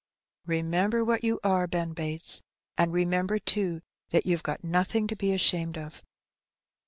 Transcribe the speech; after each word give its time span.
Remember 0.47 1.05
what 1.05 1.23
you 1.23 1.39
are, 1.43 1.67
Ben 1.67 1.93
Bates; 1.93 2.41
and 2.75 2.91
remember, 2.91 3.37
too, 3.37 3.81
that 4.09 4.25
you've 4.25 4.41
got 4.41 4.63
nothing 4.63 5.05
to 5.05 5.15
be 5.15 5.31
ashamed 5.31 5.77
of." 5.77 6.01